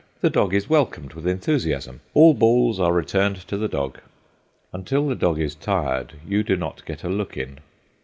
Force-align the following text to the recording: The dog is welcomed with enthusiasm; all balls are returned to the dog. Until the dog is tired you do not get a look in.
The 0.21 0.31
dog 0.31 0.51
is 0.55 0.67
welcomed 0.67 1.13
with 1.13 1.27
enthusiasm; 1.27 2.01
all 2.15 2.33
balls 2.33 2.79
are 2.79 2.91
returned 2.91 3.35
to 3.47 3.55
the 3.55 3.67
dog. 3.67 3.99
Until 4.73 5.07
the 5.07 5.13
dog 5.13 5.37
is 5.39 5.53
tired 5.53 6.13
you 6.27 6.41
do 6.41 6.55
not 6.57 6.83
get 6.87 7.03
a 7.03 7.07
look 7.07 7.37
in. 7.37 7.59